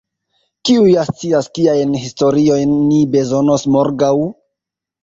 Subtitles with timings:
[0.69, 4.15] Kiu ja scias kiajn historiojn ni bezonos morgaŭ?